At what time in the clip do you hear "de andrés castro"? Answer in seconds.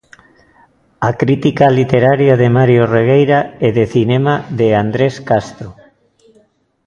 4.59-5.69